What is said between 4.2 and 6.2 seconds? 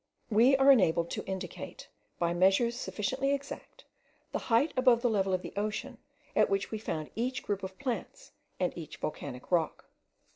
the height above the level of the ocean,